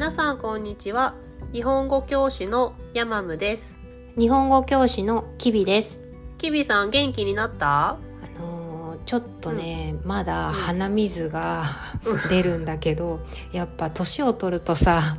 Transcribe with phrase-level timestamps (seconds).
[0.00, 1.14] 皆さんこんにちは。
[1.52, 3.78] 日本語教師のヤマムです。
[4.18, 6.00] 日本語教師のキビです。
[6.38, 7.90] キビさん元気になった？
[7.90, 7.98] あ
[8.40, 11.64] のーちょっとね、まだ鼻水が
[12.30, 13.20] 出るんだけど、
[13.52, 15.18] やっぱ年を取るとさ、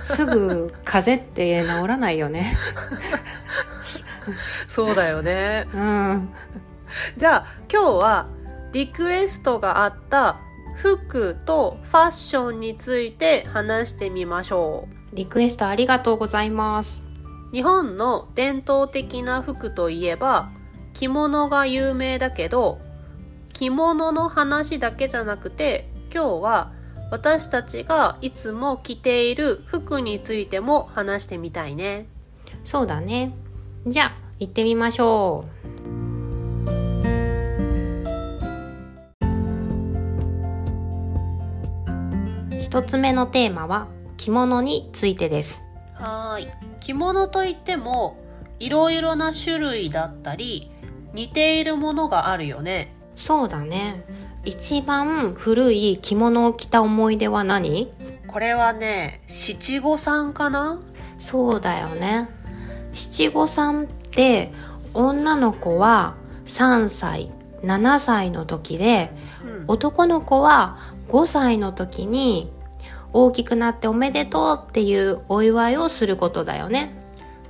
[0.00, 2.56] すぐ風邪って治らないよね。
[4.68, 5.66] そうだよね。
[5.74, 6.28] うん。
[7.16, 8.26] じゃあ今日は
[8.70, 10.36] リクエストがあった
[10.80, 17.02] 服とファッションについて話してみましょリクエストありがとうございます。
[17.52, 20.50] う日本の伝統的な服といえば
[20.94, 22.78] 着物が有名だけど
[23.52, 26.72] 着物の話だけじゃなくて今日は
[27.10, 32.06] 私たちがいつも着ている服についても話してみたいね
[32.64, 33.34] そうだね。
[33.86, 35.44] じゃあ、行ってみましょ
[36.06, 36.09] う。
[42.70, 45.64] 一つ目のテーマは、着物についてです。
[45.94, 48.16] はーい着物といっても
[48.60, 50.70] いろいろな種類だったり
[51.12, 54.04] 似ているものがあるよねそうだね。
[54.44, 57.92] 一番古い着物を着た思い出は何？
[58.28, 60.80] これはね七五三かな？
[61.18, 62.28] そうだよね。
[62.92, 64.52] 七五三って
[64.94, 67.32] 女の子は3歳、
[67.64, 69.10] 7歳の時で、
[69.44, 70.78] うん男の子は
[71.08, 72.52] 5歳の時に
[73.12, 76.94] 大きくなっておめでとうっていうお祝いをすることだよね。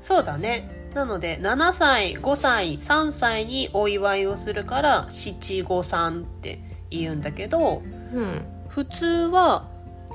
[0.03, 8.43] そうだねなので7歳5歳3歳にお祝いをするから七五三って言うんだけどうん。
[8.69, 9.69] 普通は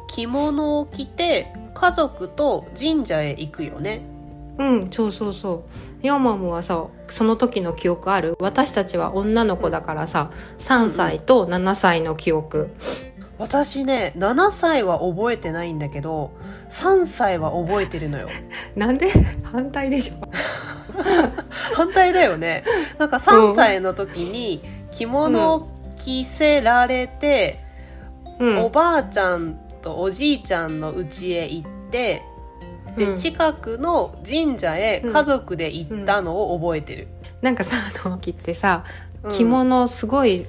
[0.07, 4.05] 着物を着て家族と神社へ行くよね
[4.57, 5.65] うん、そうそうそ
[6.01, 6.05] う。
[6.05, 8.37] ヤマムはさ、その時の記憶ある？
[8.39, 12.69] 私たちは女の子だからさ、3歳と7歳の記憶。
[13.37, 16.31] 私ね7歳は覚えてないんだけど
[16.69, 18.29] 3歳は覚えてるのよ。
[18.75, 19.09] なんで？
[19.43, 20.15] 反対でしょ。
[21.75, 22.63] 反対だよね。
[22.97, 27.59] なんか3歳の時に着物を着せられて、
[28.39, 28.59] うん。
[28.59, 32.21] おばあちゃんとおじいちゃんの家へ行って
[32.95, 33.17] で、うん。
[33.17, 37.07] 近くの神社へ家族で行ったのを覚えてる、
[37.41, 37.75] なんかさ、
[38.05, 38.85] あの、着ってさ、
[39.23, 39.31] うん。
[39.31, 40.45] 着物すごい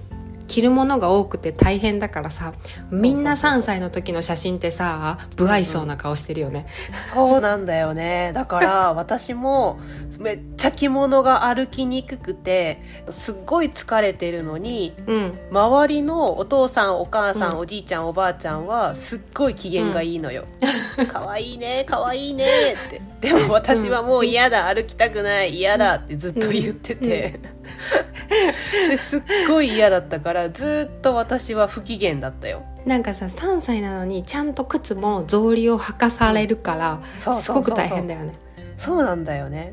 [0.46, 2.52] 着るものが多くて大変だからさ、
[2.90, 6.66] みんな3歳の時の写真ってさ、不愛想な顔してるよね。
[7.06, 8.32] そうなんだよね。
[8.34, 9.78] だから 私も
[10.18, 15.38] めっちゃ着物が歩きにくくてすっごい疲れてるのにうん。
[15.50, 17.58] 周りのお父さんお母さん、うん。
[17.58, 20.44] おじいちゃんおばあちゃんはすっごい機嫌がいいのよ
[21.08, 23.16] 「かわいいねかわいいね」って。
[23.20, 27.40] でも私はもう嫌だ歩きたくない嫌だってずっと言ってて、
[28.88, 32.62] ですっごい嫌だったからずっと私は不機嫌だったよ。
[32.84, 38.38] なんかさ、3歳なのにちゃんと靴も草履を履かされるから、すごく大変だよね。
[38.76, 39.72] そうなんだよね。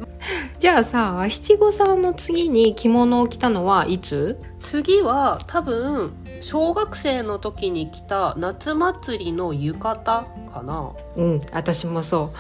[0.60, 4.40] じゃあさ、七五三の次に着物を着たのはいつ？
[4.62, 10.92] 次は多分小学生の時に来た夏祭りの浴衣かな。
[11.18, 12.32] うん、私もそ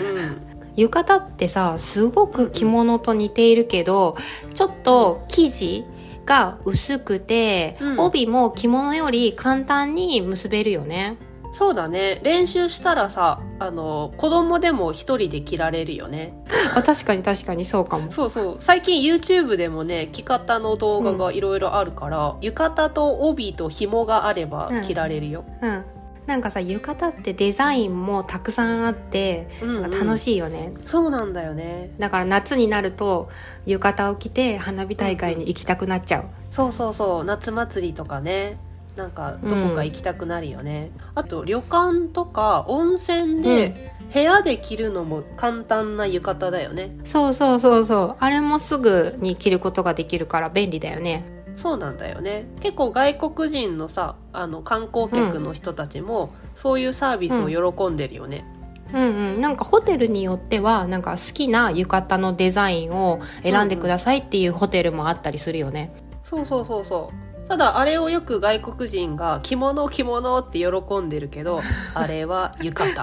[0.00, 0.04] う。
[0.04, 0.42] うん。
[0.74, 4.16] 浴衣ってさすごく着物と似ているけど
[4.54, 5.84] ちょっと生地
[6.24, 8.00] が薄くて、うん。
[8.00, 11.18] 帯も着物より簡単に結べるよね。
[11.54, 12.20] そうだね。
[12.22, 16.34] 練習したらさあの子供でも一人で着られるよね。
[16.74, 18.10] あ確かに確かにそうかも。
[18.10, 18.56] そうそう。
[18.58, 25.84] 最近 YouTube でもね着方の動画がいろいろあるから、浴衣と帯と紐があればうん着られるよ、うん
[26.26, 29.90] なんかさ浴衣ってデザインもたくさんあってうんうん。
[29.90, 31.90] 楽しいよね、そうなんだよね。
[31.98, 33.28] だから夏になると
[33.66, 37.24] 浴衣を着て花火大会に行きたくなっちゃう、そうそうそう。
[37.24, 38.56] 夏祭りとかね。
[38.96, 46.94] なんかどこか行きたくなるよね、あと旅館とか温泉で部屋で着るのも簡単な浴衣だよね。
[47.02, 48.16] そうそうそうそう。
[48.18, 51.24] あれもすぐに着ることができるから便利だよね
[51.56, 52.46] そうなんだよね。
[52.60, 58.44] 結構外国人のさあの観光客の人たちも、そういうサービスを喜んでるよね、
[58.92, 65.94] うんうん、なんかホテルによってはなんか好きな浴衣のデザインを選んでくださいっていうホテルもあったりするよね。
[66.24, 67.48] そうそうそうそう。
[67.48, 71.60] ただあれをよく外国人が着物着物って喜んでるけど
[71.92, 72.94] あれは浴衣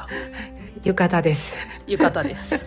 [0.83, 1.57] 浴衣です。
[1.87, 2.65] 浴衣です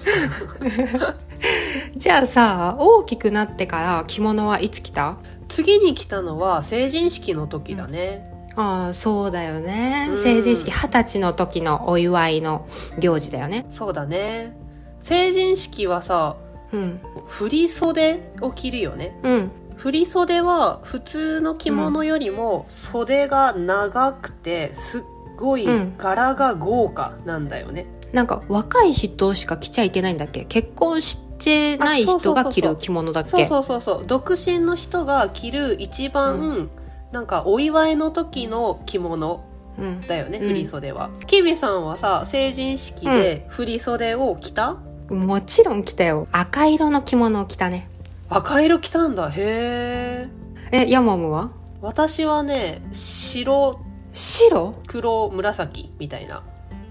[1.96, 5.16] じゃあさ、大きくなってから着物はいつ着た？
[5.48, 10.12] 次に来たのは成人式の時だね、ああ、そうだよねう。
[10.12, 12.66] ん成人式二十歳の時のお祝いの
[12.98, 13.66] 行事だよね。
[13.70, 14.56] そうだね
[15.00, 16.36] 成人式はさ
[16.72, 17.00] うん。
[17.26, 19.50] 振り袖を着るよねうん。
[19.76, 25.02] 振り袖は普通の着物よりも袖が長くてすっ
[25.36, 30.44] ごいうん柄が豪華なんだよね、なんか若い人しか着ちゃいけないんだっけ？
[30.44, 33.30] 結婚してない人が着る着物だっけ？
[33.30, 36.70] そうそうそうそう独身の人が着る一番、
[37.10, 39.44] なんかお祝いの時の着物
[39.78, 40.00] うん。
[40.02, 40.48] だよね、うん。
[40.48, 41.08] 振り袖は。
[41.26, 44.76] キビさんはさ成人式で振り袖を着た、
[45.08, 46.28] もちろん着たよ。
[46.30, 47.88] 赤色の着物を着たね。
[48.28, 49.30] 赤色着たんだ。
[49.30, 50.28] へ
[50.72, 51.50] ええヤモムは？
[51.80, 53.80] 私はね白
[54.12, 54.74] 白？
[54.86, 56.42] 黒紫みたいな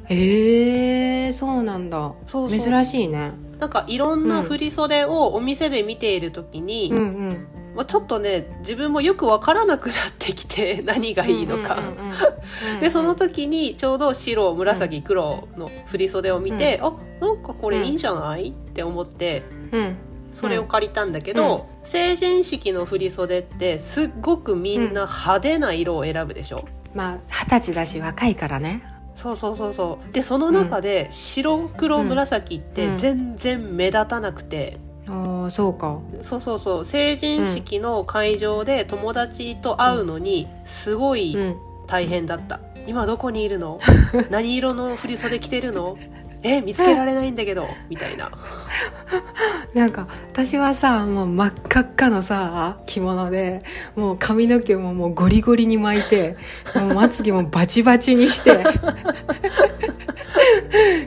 [0.06, 2.14] へえそうなんだ。
[2.28, 2.60] そうそう。
[2.60, 3.32] 珍しいね。
[3.60, 7.48] なんかいろんな振り袖をお店で見ている時に、うんうん。
[7.76, 19.96] まあ、ちょっとね自分もよくわからなくなってきて 何がいいのか、うんうんうんうん でその時にちょうど白紫黒の振り袖を見て、あなんかこれいいんじゃない、って思ってうん。
[20.34, 28.84] それを借りたんだけど、成人式の振り袖ってすっごくみんな派手な色を選ぶでしょ、まあ二十歳だし若いからね
[29.22, 30.14] そうそうそうそう。
[30.14, 36.00] でその中で白黒紫って全然目立たなくて、ああそうか。
[36.24, 36.86] そうそうそう。
[36.86, 41.56] 成人式の会場で友達と会うのにすごいうん。
[41.88, 43.78] 大変だった、今どこにいるの？
[44.32, 45.98] 何色の振り袖着てるの？
[46.44, 48.32] え見つけられないんだけどみたいな。
[49.74, 53.60] なんか私はさもう真っ赤っかのさ着物で
[53.96, 56.36] もう髪の毛ももうゴリゴリに巻いて
[56.76, 58.64] もうまつげもバチバチにして。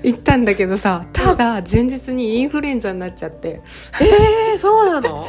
[0.04, 3.62] 行ったんだけどさただ前日にインフルエンザになっちゃって。
[4.00, 5.28] えー、そうなの？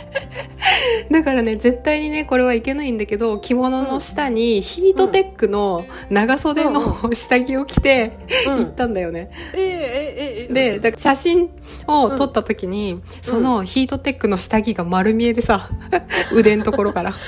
[1.10, 8.18] だからね絶対にねこれはいけないんだけど着物の下にヒートテックの長袖の下着を着て
[8.48, 8.58] うん。
[8.58, 11.50] 行ったんだよね、えー、えー、えー、で、だから写真
[11.88, 15.70] を撮った時に、そのヒートテックの下着が丸見えでさ、
[16.34, 17.14] 腕のところから。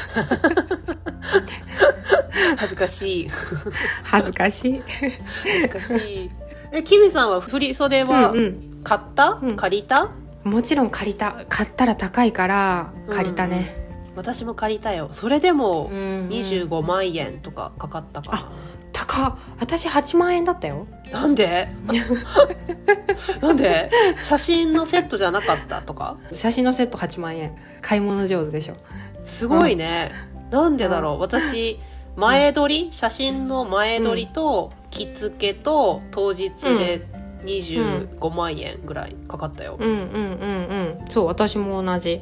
[2.57, 3.29] 恥ずかしい。
[4.03, 4.81] 恥ずかしい。
[5.43, 5.93] 恥ずかし
[6.25, 6.46] い
[6.77, 8.81] えキミさんは振り袖はうんうん。
[8.83, 9.55] 買った、うん。
[9.55, 10.09] 借りた？
[10.43, 11.45] もちろん借りた。
[11.49, 13.75] 買ったら高いから、借りたね。
[14.15, 15.09] 私も借りたよ。
[15.11, 16.29] それでもうんうん。
[16.29, 18.51] 25万円とかかかったかな、
[18.93, 19.35] 高っ。
[19.59, 20.87] 私8万円だったよ。
[21.11, 21.67] なんで？
[23.41, 23.89] なんで？
[24.23, 26.17] 写真のセットじゃなかったとか？
[26.31, 27.55] 写真のセット8万円。
[27.81, 28.75] 買い物上手でしょ。
[29.25, 30.11] すごいね、
[30.51, 31.19] なんでだろう？
[31.19, 31.79] 私
[32.15, 37.07] 前撮り、写真の前撮りと着付けと当日で
[37.43, 40.01] 25万円ぐらいかかったよ、うんうんうん
[40.99, 41.05] うん。
[41.09, 42.21] そう、私も同じ。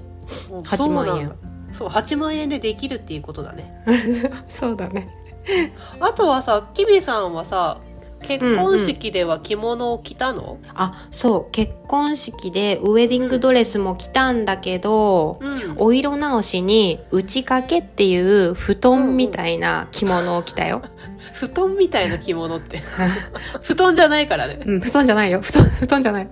[0.50, 1.35] もう8万円そうなんだ。
[1.71, 3.83] そう8万円でできるっていうことだね。
[4.47, 5.09] そうだね。
[6.00, 7.79] あとはさキビさんはさ
[8.21, 10.57] 結婚式では着物を着たの？
[10.73, 20.81] あ、そう、結婚式でウェディングドレスも着たんだけど、うん、お色直しに内掛けっていう布団みたいな着物を着たよ。
[21.35, 22.81] 布団みたいな着物って
[23.61, 25.41] 布団じゃないからねうん、布団じゃないよ。
[25.41, 26.29] 布団、布団じゃない。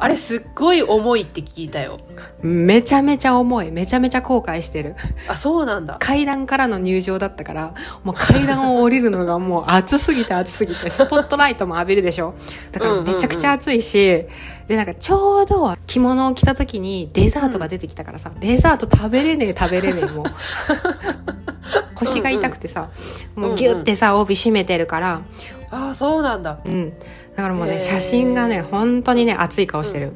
[0.00, 1.98] あれすっごい重いって聞いたよ
[2.40, 3.72] めちゃめちゃ重い。
[3.72, 4.94] めちゃめちゃ後悔してる。
[5.28, 7.74] あそうなんだ階段からの入場だったから、
[8.04, 12.34] もう階段を降りるのがもう暑すぎて暑すぎて、スポットライトも浴びるでしょ。
[12.70, 14.24] だからめちゃくちゃ暑いし、
[14.68, 20.24] で、なんかちょうど着物を着た時にデザートが出てきたからさ、デザート食べれねえ食べれねえもう。
[21.98, 22.90] 腰が痛くてさ、
[23.34, 25.22] もうギュッてさ、帯締めてるから、
[25.70, 26.92] あそうなんだうん。
[27.36, 30.12] だからもうね、写真がね、本当にね、熱い顔してる。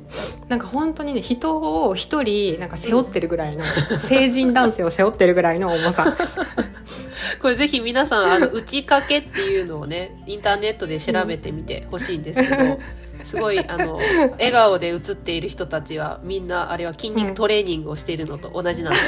[0.49, 3.65] なんか本当にね、人を一人、なんか背負ってるぐらいの、
[4.01, 6.17] 成人男性を背負ってるぐらいの重さ。
[7.41, 12.79] これぜひ皆さんあの内掛けっていうのをねインターネットで調べてみてほしいんですけど、
[13.25, 13.97] すごいあの
[14.33, 19.05] 笑顔で写っている人たちはみんなあれは筋肉トレーニングをしているのと同じなんだよ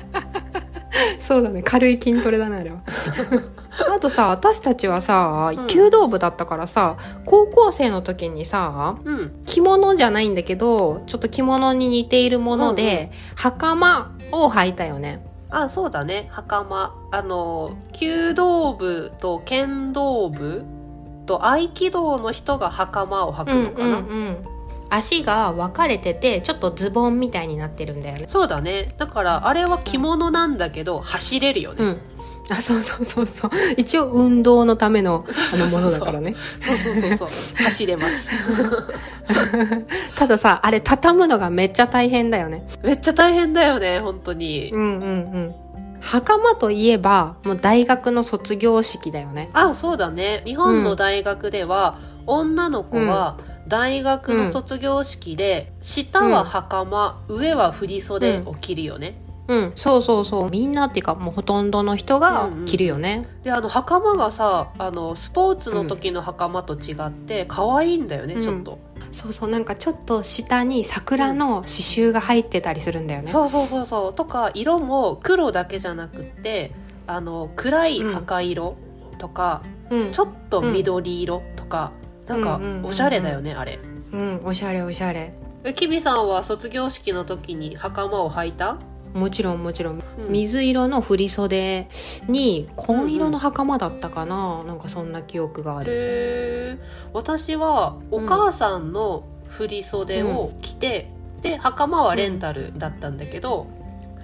[0.00, 0.03] ね、
[1.18, 2.78] そうだね、軽い筋トレだね、あれは。
[3.94, 9.32] あとさ、私たちはさうん、弓道部だったからさ、高校生の時にさ、うん。
[9.46, 15.24] 着物じゃないんだけど、ちょっと着物に似ているもので、袴を履いたよね。
[15.50, 16.28] あそうだね。
[16.30, 16.94] 袴。
[17.12, 20.64] あの弓道部と剣道部
[21.26, 24.36] と合気道の人が袴を履くのかな、ん。
[24.94, 28.24] 足が分かれてて、ちょっとズボンみたいになってるんだよね。
[28.28, 32.00] そうだねだからあれは着物なんだけど走れるよね、うん。
[32.50, 33.50] あ、そうそうそうそう。
[33.76, 36.34] 一応運動のためのあのものだからね。
[36.60, 38.28] そうそうそうそう走れます
[40.14, 42.64] たださ、あれ畳むのがめっちゃ大変だよね。
[42.82, 44.90] めっちゃ大変だよね本当に、うんうんう
[45.38, 45.54] ん。
[46.00, 49.50] 袴といえば、もう大学の卒業式だよね。
[49.54, 51.96] あそうだね日本の大学では、
[52.26, 59.16] 女の子は大学の卒業式で、下は袴、上は振袖を着るよね、
[59.48, 59.72] うん。
[59.74, 60.50] そうそうそう。
[60.50, 68.42] みんなっていうかもうほとんどの人が着るよね、であの袴がさあのスポーツの時の袴と違って可愛いんだよね、うん。
[68.42, 68.78] ちょっと、
[69.12, 69.50] そうそう。
[69.50, 74.14] なんかちょっと下に桜の刺繍が入ってたりするんだよね、そうそうそうそう。
[74.14, 76.72] とか色も黒だけじゃなくって
[77.06, 78.76] あの暗い赤色
[79.18, 80.12] とか、うん。
[80.12, 81.92] ちょっと緑色とか、
[82.26, 82.86] なんかうんうんうんうん。
[82.86, 83.78] おしゃれだよね、あれ。
[84.12, 85.34] うんおしゃれおしゃれ。
[85.64, 88.78] えキビさんは卒業式の時に袴を履いた？
[89.14, 90.30] もちろんもちろん、うん。
[90.30, 91.86] 水色の振袖
[92.28, 95.92] に紺色の袴だったかな、なんかそんな記憶がある。
[95.92, 96.78] へえ
[97.12, 101.10] 私はお母さんの振袖を着て、
[101.42, 103.68] で袴はレンタルだったんだけど、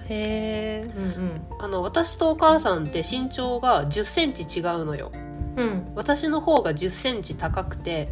[0.09, 5.11] へえうんあの私とお母さんって身長が1 0センチ違うのよ
[5.55, 5.65] うん。
[5.65, 8.09] うん私の方が1 0センチ高くて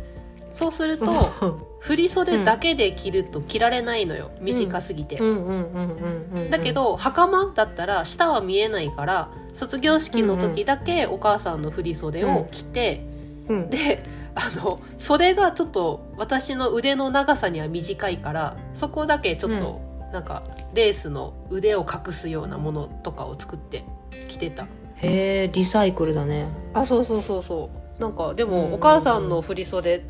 [0.51, 1.05] そうすると
[1.79, 4.31] 振袖だけで着ると着られないのよ。
[4.41, 6.41] 短すぎて、うんうんうんうんうん。
[6.43, 13.05] うんだけど袴だったら下は見えないから卒業式の時だけお母さんの振袖を着て、
[13.48, 13.69] うん。
[13.69, 14.03] で
[14.36, 19.81] あの袖がちょっと私の腕の長さには短いからそこだけちょっと、
[20.13, 20.43] なんか
[20.74, 23.84] レースの腕を隠すようなものとかを作って
[24.27, 24.65] 着てた
[25.01, 26.47] へえリサイクルだね。
[26.73, 28.01] あそうそうそうそう。
[28.01, 28.63] なんかでうんうん。
[28.63, 30.01] うんもお母さんの振袖っ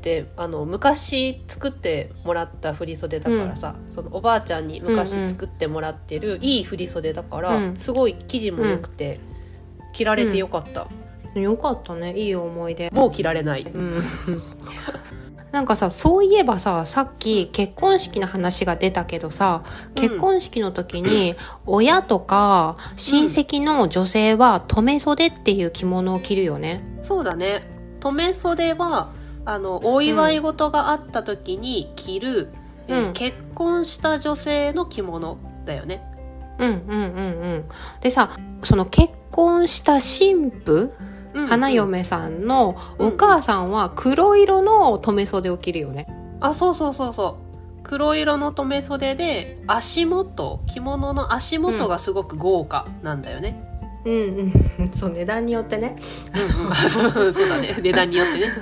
[0.00, 7.76] てあの昔作ってもらった振袖だからさ、そのおばあちゃんに昔作ってもらってるいい振袖だから、うん。
[7.76, 9.20] すごい生地も良くて、
[9.92, 10.86] 着られてよかった、
[11.38, 12.16] よかったね。
[12.16, 12.90] いい思い出。
[12.90, 13.62] もう着られない。
[13.62, 14.02] うん
[15.52, 19.62] なんかさそういえばささっき結婚式の話が出たけどさ
[19.94, 21.34] 結婚式の時に
[21.64, 26.82] 親とか親戚の女性は留め袖っていう着物を着るよね。
[27.02, 27.62] そうだね
[28.00, 29.10] 留め袖は
[29.44, 32.50] あのお祝い事があった時に着る、
[32.88, 36.02] えーうん結婚した女性の着物だよね
[36.58, 37.00] うんうんうんう
[37.58, 37.64] ん。
[38.00, 38.30] でさ
[38.62, 41.15] その結婚した新婦うん
[41.48, 46.06] 花嫁さんのお母さんは黒色の留め袖を着るよね。
[46.40, 47.46] あそうそうそうそう
[47.82, 53.62] 黒色の留め袖で足元着物の足元がすごく豪華なんだよね、
[54.04, 54.92] うんうん。
[54.92, 55.96] そう値段によってね。
[56.70, 58.46] あそうそうだね値段によってね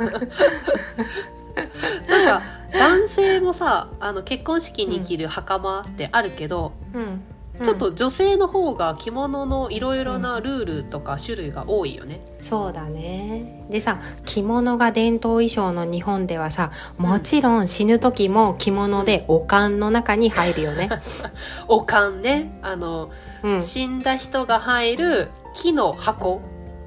[2.09, 7.23] なんか男性もさあの結婚式に着る袴ってあるけど、うん。
[7.63, 12.21] ちょっと女性の方が着物のいろいろなルールとか種類が多いよね。
[12.41, 13.65] そうだね。
[13.71, 20.89] でさ着物が伝統衣装の日本ではさもちろん死ぬ時も着物でお棺の中に入るよね、
[21.69, 22.59] お棺ね。
[22.61, 23.11] あの、
[23.45, 26.41] うん、死んだ人が入る木の箱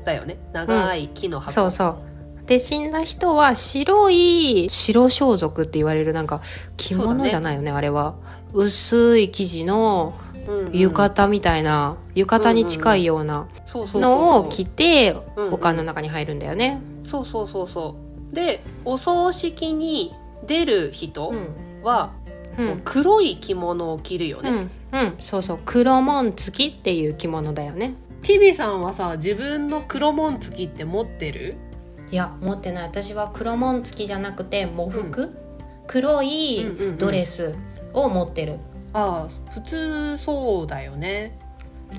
[0.04, 0.38] だよね。
[0.52, 1.98] 長い木の箱、そうそう。
[2.46, 6.42] で死んだ人は白い白装束って言われるなんか
[6.78, 8.16] 着物じゃないよねあれは。
[8.54, 10.27] 薄い生地のうんうん
[10.72, 15.46] 浴衣みたいな、浴衣に近いようなのを着てうん。
[15.46, 17.96] うんお棺の中に入るんだよね、そうそうそうそ
[18.32, 18.36] う。
[18.36, 20.14] でお葬式に
[20.46, 21.84] 出る人うん。
[21.84, 22.12] は、
[22.58, 25.60] う黒い着物を着るよね、うん、うん、そうそう。
[25.64, 27.94] 黒紋付きっていう着物だよね。
[28.24, 31.56] ピビさんはさ自分の黒紋付きって持ってる？
[32.12, 32.84] いや持ってない。
[32.86, 35.38] 私は黒紋付きじゃなくて喪服、
[35.86, 36.98] 黒いうんうんうん。
[36.98, 37.56] ドレス
[37.94, 38.58] を持ってる
[38.98, 41.38] ああ普通そうだよね。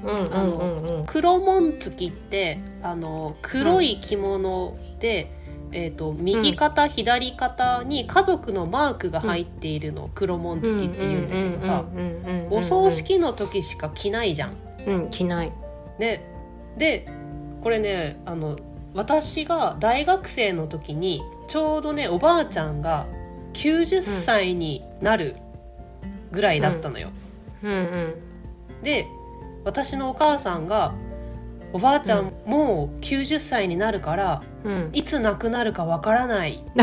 [0.03, 1.07] うんうんうんうん。
[1.07, 5.31] 黒紋付きってあの黒い着物で、
[5.71, 11.85] えー、と右肩、左肩に家族のマークが入っているのを黒紋付きっていうんだけどさ
[12.51, 14.57] お葬式の時しか着ないじゃん。
[14.87, 15.53] うん着ない。
[16.01, 16.25] ね、
[16.77, 17.07] で
[17.63, 18.57] これねあの
[18.95, 23.07] 私が大学生の時にちょうどねおばあちゃんが
[23.53, 25.37] 90歳になる
[26.33, 27.11] ぐらいだったのよ。
[27.63, 28.15] うんうん。
[28.83, 29.07] で
[29.65, 30.95] 私のお母さんが
[31.73, 34.91] 「おばあちゃんもう90歳になるからうん。
[34.93, 36.63] いつ亡くなるかわからない。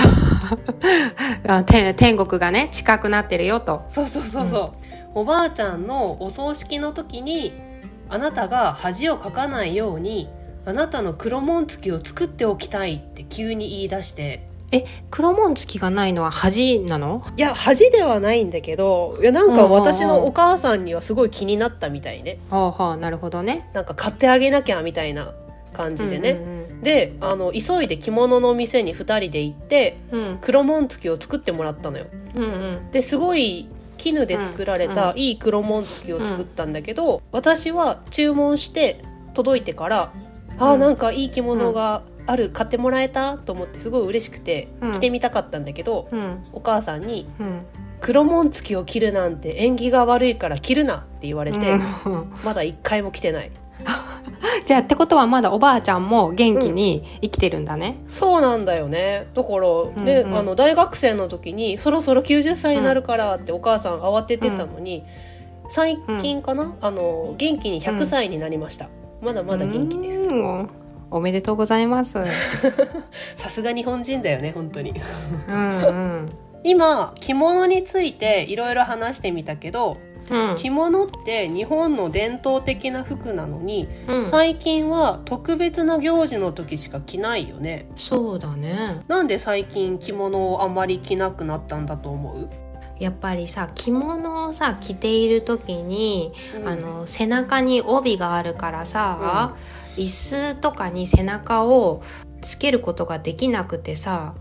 [1.96, 4.72] 天国がね近くなってるよと」そうそうそうそう、
[5.16, 7.54] おばあちゃんのお葬式の時に
[8.10, 10.30] あなたが恥をかかないように
[10.66, 17.24] あなたの黒紋付きを作っておきたいって急に言い出してえ黒紋付きがないのは恥なの？
[17.38, 22.40] いや恥ではないんだけどいやなんか私のお母さんにはすごい気になったみたいね。
[22.50, 23.70] はあはあなるほどね。
[23.74, 25.34] なんか買ってあげなきゃみたいな
[25.74, 30.20] 感じでね、うんであの急いで着物の店に2人で行ってうん。
[30.20, 32.06] うん黒紋付きを作ってもらったのよ。
[32.36, 32.92] うんうん。
[32.92, 33.68] ですごい
[33.98, 39.02] 絹で作られたいい黒紋付きを作ったんだけど、私は注文して
[39.34, 40.14] 届いてから、
[40.60, 44.92] あーなんかいい着物がある買ってもらえたと思ってすごい嬉しくてうん。
[44.94, 46.46] 着てみたかったんだけど、うん。
[46.54, 47.66] お母さんにうん
[48.02, 51.58] 「黒紋付きを着るなんて縁起が悪いから着るなって言われて、
[52.06, 52.34] うん。
[52.44, 53.52] まだ一回も着てない。
[54.66, 59.28] じゃあってことはまだおばあちゃんも元気に生きてるんだね、そうなんだよね。
[59.34, 60.38] だから、んうん。
[60.38, 65.04] あの大学生の時にそろそろ90歳になるからってお母さん慌ててたのに、
[65.70, 68.90] 最近かな、あの元気に100歳になりました、
[69.22, 70.18] まだまだ元気です。
[70.20, 70.70] うん
[71.12, 72.18] おめでとうございます。
[72.18, 72.26] う ん
[73.38, 74.94] さすが日本人だよね本当に。
[75.50, 76.30] うん
[76.64, 79.98] 今着物についていろいろ話してみたけど
[80.32, 80.56] うん。
[80.56, 84.28] 着物って日本の伝統的な服なのに、うん。
[84.28, 87.88] 最近は特別な行事の時しか着ないよね。
[87.96, 89.04] そうだね。
[89.08, 92.50] なんで最近着物をあまり着なくなったんだと思う、
[93.00, 96.68] やっぱりさ着物をさ着ている時に、うん。
[96.68, 99.56] あの背中に帯があるからさ、
[99.98, 102.02] 椅子とかに背中を
[102.42, 104.36] つけることができなくてさ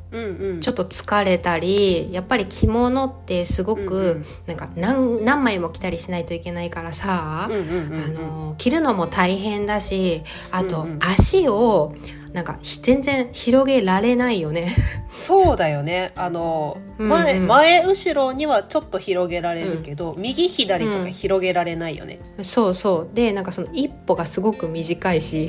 [0.60, 4.24] ちょっと疲れたりやっぱり着物ってすごく、うんうん。
[4.46, 8.04] なんか何何枚も着たりしないといけないからさ、うんうんうんうん。
[8.04, 10.98] あの着るのも大変だしあと、うんうん。
[11.02, 11.94] 足を
[12.34, 14.74] なんかひ全然広げられないよね。
[15.08, 16.10] そうだよね。
[16.16, 17.08] あのうんうん。
[17.08, 23.14] 前,、前後ろにはちょっと広げられるけど、右左とか広げられないよね、そうそう。
[23.14, 25.48] でなんかその一歩がすごく短いし。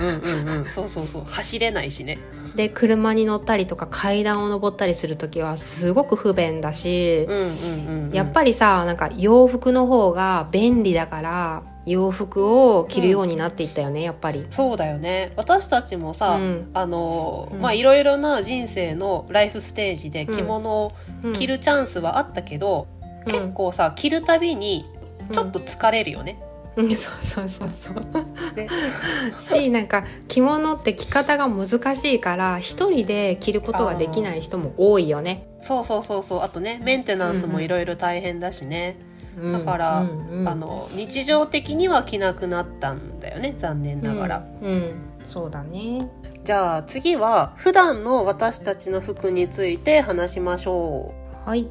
[0.00, 0.64] うん、うんうんうん。
[0.66, 1.24] そうそうそう。
[1.24, 2.18] 走れないしね。
[2.54, 14.46] で車に乗ったりとか階段を登ったりする時はすごく不便だしうん、うんうん、うん、やっぱりさなんか洋服の方が便利だから洋服を着るようになっていったよね、やっぱり。
[14.50, 15.32] そうだよね。
[15.36, 16.70] 私たちもさ、うん。
[16.74, 17.60] あのうん。
[17.60, 20.92] まあいろいろな人生のライフステージで着物を
[21.24, 22.86] うん着るチャンスはあったけど、
[23.26, 23.32] うん。
[23.32, 24.84] 結構さ着るたびに
[25.32, 26.38] ちょっと疲れるよね、
[26.82, 27.94] うんそうそうそうそう。
[28.54, 28.68] で
[29.36, 35.46] しなんか着物って着方が難しいから一人で着ることができない人も多いよね。
[35.62, 38.96] そうそうそうそうあとねメンテナンスもいろいろ大変だしね、
[39.36, 44.92] だから、うんうんあの日常的には着なくなったんだよね残念ながら、うん、うん
[45.24, 46.10] そうだね。
[46.44, 51.12] じゃあ次は普段の私たちの服について話しましょ
[51.44, 51.68] はい。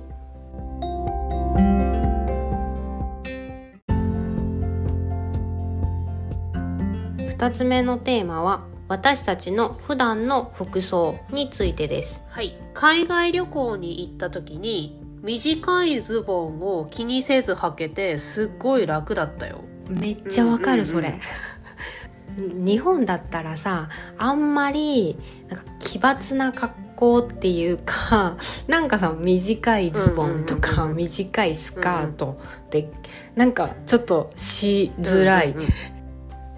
[7.40, 12.26] 二つ目のテーマは私たちの普段の服装についてです。
[12.28, 12.58] うはい。
[12.74, 19.62] 海外旅行に行った時に短いズボンを気にせず履けてすっごい楽だったよ。
[19.88, 21.00] めっちゃわかる、うんうんうん。
[21.00, 21.20] それ。
[22.36, 25.16] 日本だったらさあんまり
[25.48, 28.36] なんか奇抜な格好っていうか
[28.68, 32.92] なんかさ短いズボンとかうんうんうんうん短いスカートって
[33.36, 35.99] なんかちょっとしづらい、うんうんうん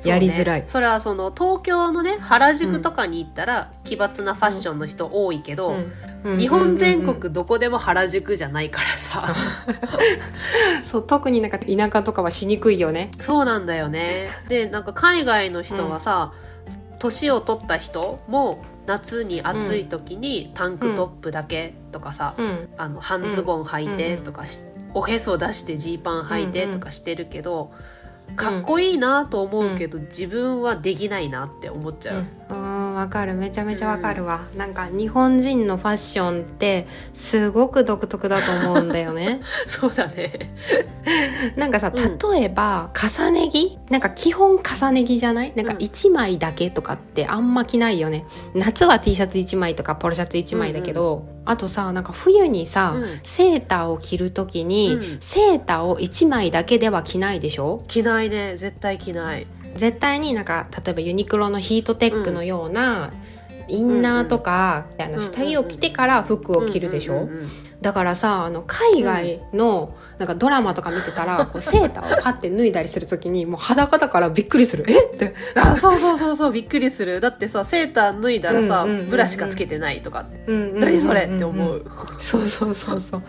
[0.06, 0.60] やりづらい。
[0.60, 5.76] そうねそれはその東京のね原宿とかに行ったら、奇抜なファッションの人多いけど、
[6.24, 6.38] うん。
[6.38, 7.04] 日本全うん。
[7.04, 9.34] うんうん国どこでも原宿じゃないからさ、
[10.84, 13.12] そう特になんか田舎とかはしにくいよね。
[13.20, 14.30] そうなんだよね。
[14.48, 16.34] でなんか海外の人はさ
[17.00, 22.70] 年、を取った人も夏に暑い時にタンクトップだけとかさ、うん。
[22.78, 24.62] あの半ズボン履いてとかし、
[24.94, 27.72] おへそ出してジーパン履いてとかしてるけど、
[28.36, 32.81] かっこいいなと思うけど、自分はできないなって思っちゃう、うん。
[32.94, 33.34] わかる。
[33.34, 39.42] めちゃめちゃわかるわ、なんか日本人のファッションってすごく独特だと思うんだよね。
[39.68, 40.54] そうだね。
[41.56, 42.18] なんかさうん。
[42.34, 43.78] 例えば重ね着？
[43.90, 45.54] なんか基本重ね着じゃない？
[45.56, 45.80] なんかうん。
[45.80, 48.26] 1枚だけとかってあんま着ないよね。
[48.54, 53.20] 夏は T シャツ1枚とかポロシャツ1枚だけど、あとさなんか冬にさ、うん。
[53.24, 55.18] セーターを着るときに、うん。
[55.20, 57.84] セーターを1枚だけでは着ないでしょ？
[57.88, 58.56] 着ないね。
[58.58, 63.12] 絶対着ない絶対になんか例えばユニクロのヒートテックのような、
[63.68, 67.48] インナーとか、あの下着を着てから服を着るでしょ、うんうんうんうん。
[67.82, 74.86] だからさあの海外のなんかドラマとか見てたら、こうセーターをパッて脱いだりするときにもう裸だからびっくりする。
[74.90, 75.16] え？
[75.16, 75.34] って。
[75.56, 77.22] あそうそうそうそうびっくりする。
[77.22, 79.10] だってさセーター脱いだらさ、うんうんうんうん。
[79.10, 81.22] ブラシかつけてないとかって、何何それ？
[81.22, 81.86] って思う、
[82.20, 83.22] そうそうそうそう。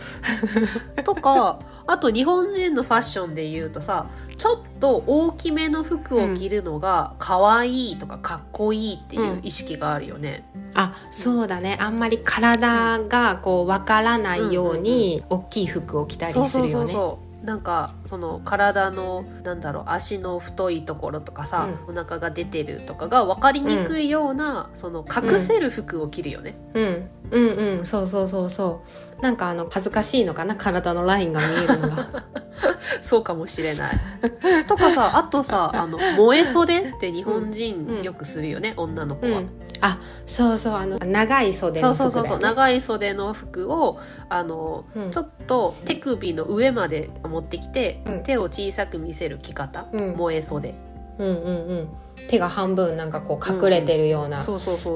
[1.04, 4.06] とかあと日本人のファッションで言うとさ
[4.38, 11.76] ちょっと大きめの服を着るのが可愛いとかかっこいいっていう意識があるよね、あそうだね。
[11.80, 16.96] あんまり体がこうわからないように大きい服を着たりするよね。
[17.42, 27.10] なんかその体のなんだろう足の太いところとかさ、お腹が出てるとかが分かりにくいような、その隠せる服を着るよね、うん。
[27.32, 27.86] うんうん。
[27.86, 30.56] そうそうそうそうなんかあの恥ずかしいのかな？
[30.56, 32.24] 体のラインが見えるのが。
[33.00, 33.92] そうかもしれない。
[34.66, 37.50] とかさあとさあの萌え袖って日本うん。
[37.50, 39.38] 人よくするよね、女の子は。
[39.38, 39.48] うん。
[39.80, 45.10] あそうそうあの長い袖そうの服ね、そうそうそう長い袖の服をあの、うん。
[45.10, 48.22] ちょっと手首の上まで持ってきて、うん。
[48.24, 50.12] 手を小さく見せる着方、うん。
[50.14, 50.74] 萌え袖。
[51.18, 51.88] うんうんうん
[52.28, 54.44] 手が半分なんかこう隠れてるような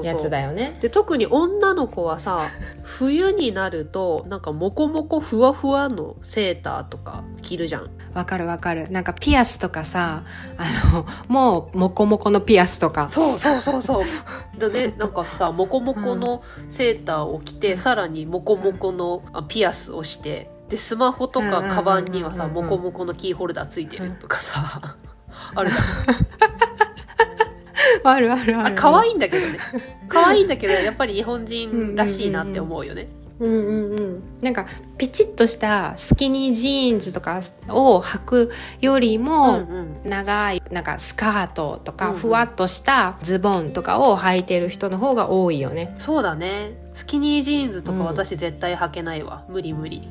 [0.03, 0.77] やつだよね。
[0.81, 2.49] で特に女の子はさ
[2.83, 7.89] 冬になるとなんかモコモコふわふわのセーターとか着るじゃん。
[8.13, 8.89] わかるわかる。
[8.89, 10.23] なんかピアスとかさ
[10.57, 13.09] あの もうモコモコのピアスとか。
[13.09, 14.03] そうそうそうそう。
[14.57, 22.63] でねなんかさモコモコのセーターを着て、さらにモコモコのあピアスをしてでスマホとかカバンにはさうんうんうん。
[22.63, 24.97] うんモコモコのキーホルダーついてるとかさ、
[25.55, 25.83] あるじゃん。
[28.03, 29.59] あるあるああれ可愛いんだけどね。
[30.07, 33.07] 可愛いんだけどやっぱり日本人らしいなって思うよね、
[33.39, 34.23] うんうんうん。
[34.41, 34.65] なんか
[34.97, 40.09] ピチッとしたスキニージーンズとかを履くよりうんも、うん。
[40.09, 45.95] 長いなんかスカートとか、ふわっとしたズボンとかを履いてる人の方が多いよね。
[45.97, 48.05] そうだねスキニージーンズとかうん。
[48.05, 50.07] 私絶対履けないわ、無理無理。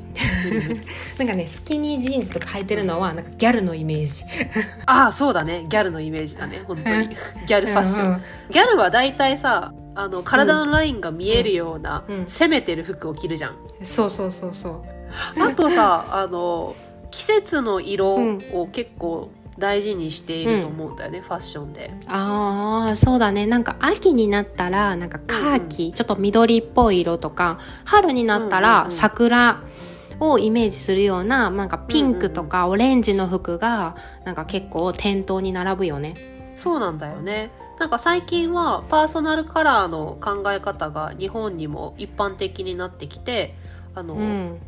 [1.19, 4.23] なんかねスキニージーンズとか履いてるのはなんかギャルのイメージ。
[4.87, 5.65] ああそうだね。
[5.67, 6.63] ギャルのイメージだね。
[6.65, 7.09] 本当に。
[7.09, 12.15] ギャルファッション、うんうんギャルは大体さあの体のラインが見えるような、うん。
[12.19, 12.25] うん。
[12.25, 13.55] 攻めてる服を着るじゃん。
[13.83, 15.43] そうそうそうそう。
[15.43, 16.73] あとさあの
[17.11, 18.15] 季節の色
[18.53, 21.91] を結構大事にしていると思うんだよね、ファッションで。
[22.07, 23.45] ああそうだね。
[23.45, 28.91] なんか秋になったらなんかカーキ、ちょっと緑っぽい色とか春になったらうんうんうん。
[28.91, 29.63] 桜
[30.19, 36.15] をイメージするようななんかピンクとかオレンジの服がなんか結構店頭に並ぶよね。
[36.55, 37.51] そうなんだよね。
[37.79, 43.53] なんか最近はパーソナルカラーの考え方が日本にも一般的になってきて
[43.93, 44.59] あの、うん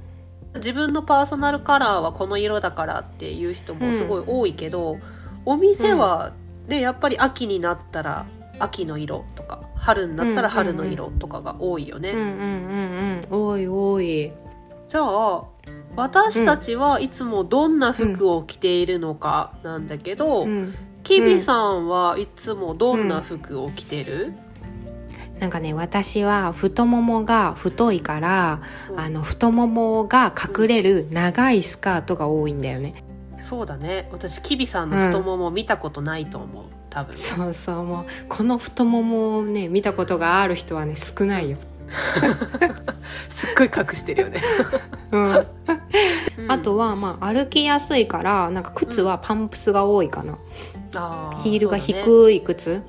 [0.56, 4.98] 自分のパーソナルカラーはこの色だからっていう人もすごい多いけど、
[5.46, 6.34] お店は
[6.68, 8.26] ねやっぱり秋になったら
[8.60, 12.32] 秋の色とか春になったら春の色とかが多いよね、うんうんうん
[13.32, 14.34] うん多い多い。
[14.88, 15.46] じゃあ
[15.96, 20.76] 私たちはいつもどんな服を着ているのかなんだけど、うん。
[21.04, 24.34] キビさんはいつもどんな服を着てる、
[25.39, 28.99] なんかね私は太ももが太いから、うん。
[28.99, 33.04] あの太ももが隠れる長いスカートが多いんだよね。
[33.41, 34.10] そうだね。
[34.12, 36.65] 私キビさんの太もも見たことないと思う。
[36.89, 37.15] 多分。
[37.15, 41.58] そうそうもうこの太ももをね見たことがある人はね少ないよ、
[43.30, 44.41] すっごい隠してるよね、
[45.12, 45.45] うん、うん。
[46.47, 50.38] あとはまあ歩きやすいからなんか靴はパンプスが多いかな、
[50.95, 52.82] あヒールが低い靴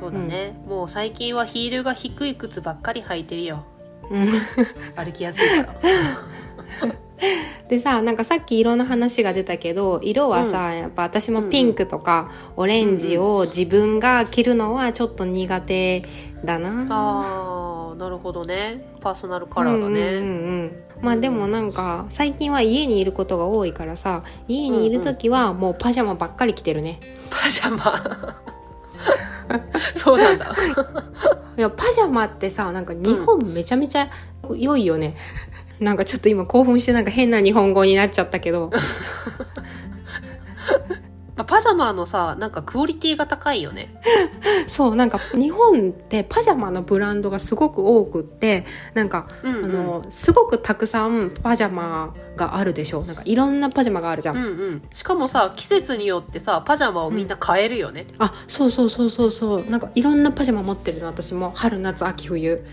[0.00, 3.64] そうだね、もう最近はヒールが低い靴ばっかり履いてるよ。
[4.10, 4.28] うん。
[4.96, 5.80] 歩きやすいから。
[7.68, 16.02] でさなんかさっき色の話が出たけど色はさ、やっぱ私もピンクとかオレンジを自分が着るのはちょっと苦手
[16.44, 18.94] だな、あーなるほどね。
[19.00, 20.22] パーソナルカラーだね、うんうんうんう
[20.64, 20.82] ん。
[21.02, 26.98] まあでもなんか最近は家にいることが多いからさ家にいる時はもうパジャマばっかり着てるね。
[27.30, 28.49] パジャマ
[29.94, 30.54] そうなんだ。
[31.56, 34.08] いやパジャマってさなんか日本めちゃめちゃ
[34.56, 35.14] 良いよね、
[35.78, 38.70] なんかちょっと今興奮してなんか変な日本語になっちゃったけど
[41.44, 43.94] パジャマのさなんかクオリティが高いよね。
[44.66, 49.64] そうなんか日本ってパジャマのブランドがすごく多くってなんか、うんうん。
[49.64, 53.02] あのすごくたくさんパジャマがあるでしょ。
[53.02, 54.82] なんかいろんなパジャマがあるじゃん、うんうん。
[54.92, 59.64] しかもさ季節によってさパジャマをみんな変えるよね、あそうそうそうそうそう。
[59.70, 61.52] なんかいろんなパジャマ持ってるの私も。
[61.54, 62.64] 春夏秋冬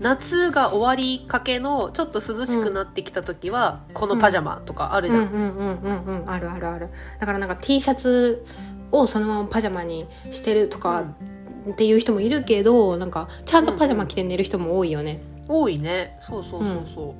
[0.00, 5.32] 夏が終わりかけのちょっと涼しくなってきた時は、このパジャマとかあるじゃん、うん。
[5.32, 6.30] うんうんうんうん。
[6.30, 6.88] あるあるある。
[7.18, 8.44] だからなんか T シャツ
[8.92, 11.04] をそのままパジャマにしてるとか
[11.70, 16.18] っていう人もいるけどなんかちゃんとパジャマ着て寝る人も多いよね、多いね。
[16.20, 17.14] そうそうそうそう、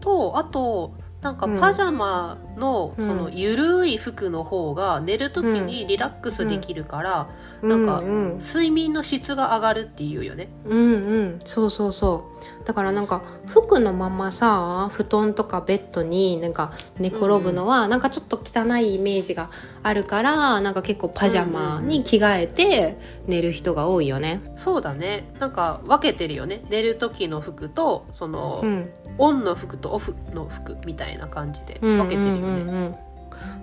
[0.00, 3.06] とあとなんかうんパジャマのうん。
[3.06, 7.28] そのゆるい服の方が寝る時にリラックスできるから、
[7.62, 8.38] なんかうんうん。
[8.38, 10.48] 睡眠の質が上がるっていうよね。
[10.64, 10.84] うんう
[11.22, 11.38] ん。
[11.44, 12.30] そうそうそ
[12.62, 12.64] う。
[12.66, 19.50] だからなんか服のままさ布団とかベッドになんか寝転ぶのはなんかちょっと汚いイメージが
[19.82, 24.40] あるからなんか結構パジャマに着替えて寝る人が多いよね。
[24.56, 25.32] そうだね。
[25.38, 26.62] なんか分けてるよね。
[26.68, 28.90] 寝る時の服とその、うん。
[29.18, 32.96] オンの服とオフの服みたいな感じでうん分けてるよね、うんうんうん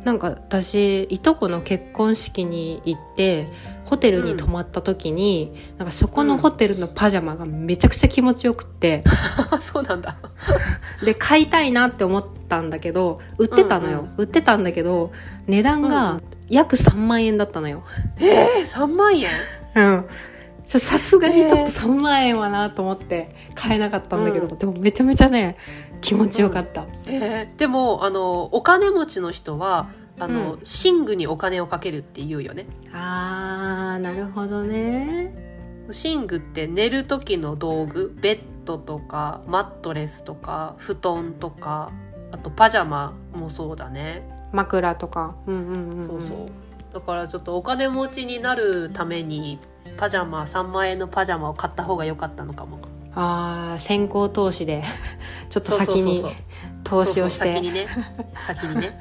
[0.03, 3.47] なんか私いとこの結婚式に行って
[3.85, 9.03] ホテルに泊まった時に、なんかそこのホテルのパジャマがめちゃくちゃ気持ちよくって、
[9.61, 10.17] そうなんだ。
[11.05, 15.11] で買いたいなって思ったんだけど売ってたのよ、うん売ってたんだけど
[15.47, 17.83] 値段うんうが約3万円だったのよ、
[18.17, 19.29] えー、3万円？
[19.75, 20.05] うん、
[20.65, 24.57] さすがにちょっと3万円はなと思って買えなかったんだけど、うん。
[24.57, 25.57] でもめちゃめちゃね
[26.03, 29.89] 気持ちよかった、えーでもあのお金持ちの人は
[30.19, 32.67] あの、寝具にお金をかけるって言うよね。
[32.93, 35.35] あーなるほどね。
[35.87, 41.91] 寝具って寝る時の道具ベッドとかマットレスとか布団とか
[42.31, 45.35] あとパジャマもそうだね、枕とか。
[45.47, 46.47] うんうんうん、そうそう。
[46.93, 49.59] だからちょっとお金持ちになるために
[49.97, 52.79] パジャマ3万円のパジャマを買った方が良かったのかも。
[53.15, 54.83] ああ先行投資で
[55.53, 56.25] ちょっと先に
[56.83, 57.87] 投資をしそうそう先てにね。
[58.47, 58.99] 先にね。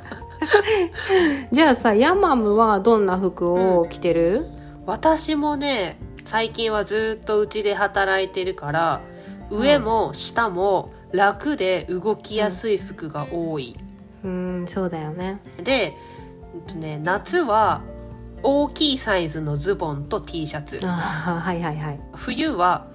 [1.50, 4.44] じゃあさヤマムはどんな服を着てる、
[4.84, 9.00] 私もね最近はずっとうちで働いてるから
[9.48, 13.78] 上も下も楽で動きやすい服が多い、
[14.22, 15.40] うん、そうだよね。
[15.62, 15.94] で、
[16.54, 17.80] うんとね、夏は
[18.42, 20.78] 大きいサイズのズボンと T シャツ。
[20.86, 22.00] はいはいはい。
[22.12, 22.86] 冬は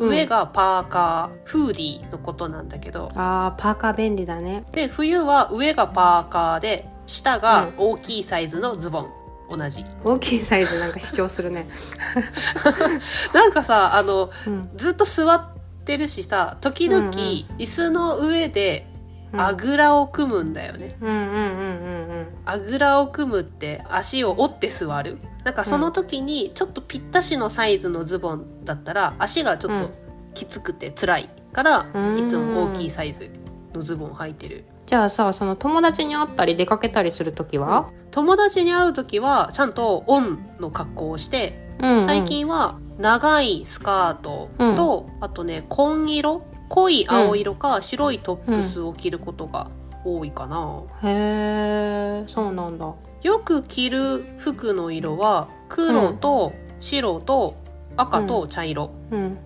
[0.00, 3.10] 上がパーカー、フーディーのことなんだけど。
[3.14, 4.64] あーパーカー便利だね。
[4.72, 9.10] で冬は上がパーカーで下が大きいサイズのズボン、
[9.58, 9.84] 同じ。
[10.02, 11.68] 大きいサイズなんか主張するね、
[13.34, 15.48] なんかさあのうん、ずっと座っ
[15.84, 17.12] てるしさ時々うんうん。
[17.12, 18.86] 椅子の上で
[19.32, 19.40] うん。
[19.40, 22.26] あぐらを組むんだよね、うんうんうんうん。
[22.46, 29.90] あぐらを組むって足を折って座るなんかその時にちょっとぴったしのサイズのズボンだったら足がちょっと
[30.34, 32.18] きつくて辛いから、うん。
[32.18, 33.30] いつも大きいサイズ
[33.74, 34.64] のズボン履いてる。
[34.86, 42.06] じゃあさその友達に会ったり出かけたりする時は、友達に会う時はちゃんとオンの格好をしてうんうん。
[42.06, 46.42] 最近は長いスカートと、あとね紺色？
[46.68, 49.70] 濃い青色か白いトップスを着ることが
[50.04, 57.56] 多いかな、へえそうなんだよく着る服の色は黒と白と
[57.96, 59.38] 赤と茶色、うん。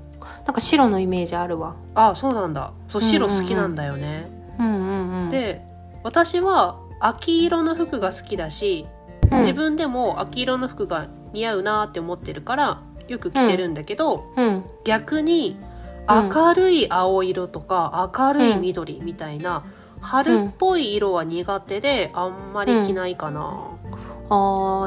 [0.47, 1.75] なんか白のイメージあるわ。
[1.95, 2.73] ああそうなんだ。
[2.89, 3.43] そう白うんうんうん。
[3.43, 5.31] 好きなんだよね、うんうんうん。
[5.31, 5.63] で
[6.03, 8.87] 私は秋色の服が好きだし、
[9.31, 9.39] うん。
[9.39, 14.65] 自分でも秋色の服が似合うなって思ってるからよく着てるんだけど、うん。
[14.85, 15.75] 逆にうん
[16.07, 19.65] 明るい青色とか明るい緑みたいな
[20.05, 23.71] 春っぽい色は苦手であんまり着ないかな、
[24.29, 24.35] あ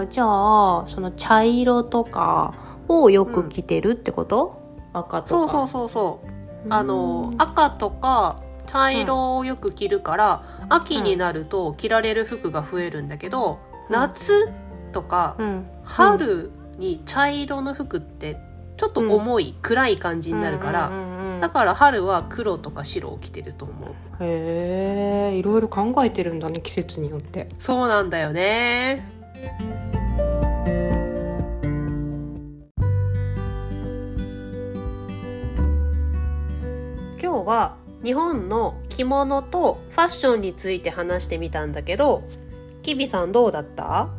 [0.03, 2.53] ーじゃあその茶色とか
[2.87, 4.61] をよく着てるってこと、
[4.93, 5.29] 赤とか。
[5.29, 6.65] そうそうそうそう。
[6.65, 6.73] うん。
[6.73, 13.57] あの赤とか茶色をよく着るから、秋になると着られる服が増えるんだけど、
[13.89, 14.51] 夏
[14.91, 15.65] とかうん。
[15.83, 18.37] 春に茶色の服って
[18.77, 23.89] ちょっと重い、暗い感じになるから、うんうんうんうんだから春は黒とか白を着てると思う。
[24.23, 27.49] へえいろいろ考えてるんだね季節によって。
[27.59, 29.05] そうなんだよね。
[37.21, 42.23] 今日は日本の着物とファッションについて話してみたんだけど
[42.83, 44.09] キビさんどうだった？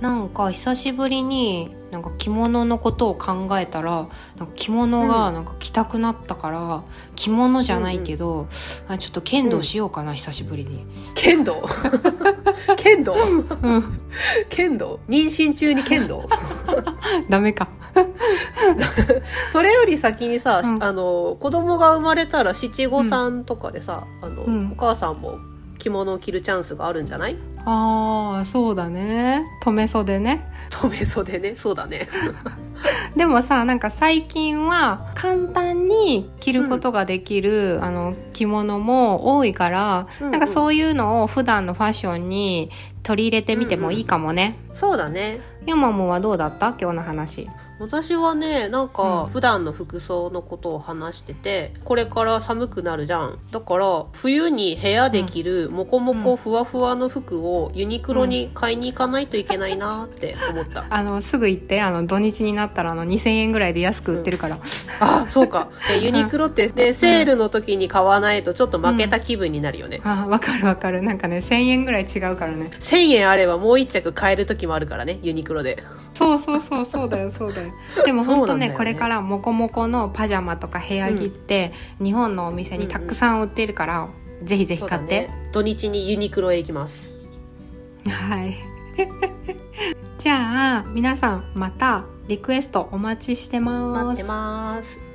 [0.00, 4.06] なんか久しぶりになんか着物のことを考えたら
[4.36, 6.82] なんか着物がなんか着たくなったから、
[7.14, 8.48] 着物じゃないけど、
[8.88, 10.84] あちょっと剣道しようかな、久しぶりに。
[11.14, 11.64] 剣道？
[12.76, 13.14] 剣道？
[13.14, 14.00] うん、
[14.50, 15.00] 剣道？
[15.08, 16.28] 妊娠中に剣道？
[17.30, 17.68] ダメか。
[19.48, 20.84] それより先にさ、うん。
[20.84, 24.72] あの子供が生まれたら七五三とかでさ、あのうん。
[24.72, 25.38] お母さんも
[25.86, 27.36] 着物を着るチャンスがあるんじゃない？
[27.64, 29.44] ああそうだね。
[29.62, 30.46] 留め袖ね。
[30.70, 31.54] 留め袖ね。
[31.56, 32.06] そうだね。
[33.16, 40.32] でもさなんか最近は簡単に着ることができる、あの着物も多いから、うんうん。
[40.32, 42.70] なんかそういうのを普段のファッションに
[43.02, 45.40] 取り入れてみてもいいかもね、そうだね。
[45.66, 46.74] ヤマムはどうだった？
[46.80, 49.30] 今日の話私はねなんかうん。
[49.30, 53.38] 普段の服装のことを話しててこれから寒くなるじゃん。
[53.50, 64.58] だから冬に部屋で着るモコモコふわふわの服をユニクロに買いに行かないといけないなって思った、 あのすぐ行ってあの土日になったらあの2000円ぐらいで安く売ってるから、
[65.00, 65.68] あそうか。
[65.88, 71.02] でユニクロってでセールの時に買わないとちょっと負けた気分になるよね、あわかるわかる。
[71.02, 72.70] なんかね1000円ぐらい違うからね。
[72.78, 75.82] 1000円あればもう一着買える時もあるからねユニクロで
[76.16, 77.72] そうそうそうそうだよそうだよ。
[78.06, 78.74] でも本当ねね。
[78.74, 84.08] これからモコモコのパジャマとか部屋着って、日本のお店にたくさん売ってるから、
[84.42, 85.50] ぜひぜひ買って、ね。
[85.52, 87.18] 土日にユニクロへ行きます。
[88.08, 88.54] はい。
[90.16, 94.04] じゃあ皆さんまたリクエストお待ちしてます。
[94.04, 95.05] 待ってます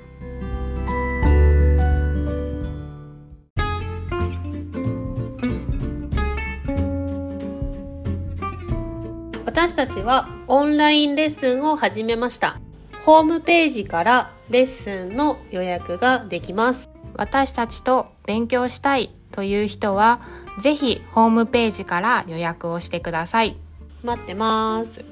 [9.62, 12.60] 私たちはオンラインレッスンを始めました
[13.06, 16.90] ホームページからレッスンの予約ができます。
[17.14, 20.20] 私たちと勉強したいという人は、
[20.60, 23.56] ぜひホームページから予約をしてください。
[24.02, 25.06] 待ってます。